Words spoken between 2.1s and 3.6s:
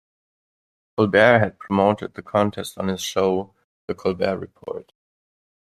the contest on his show,